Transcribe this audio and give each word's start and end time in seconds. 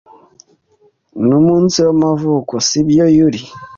Numunsi 1.27 1.77
wamavuko, 1.87 2.53
sibyo, 2.67 3.05
Yuri? 3.15 3.41